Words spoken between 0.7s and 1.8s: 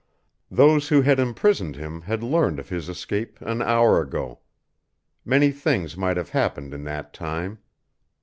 who had imprisoned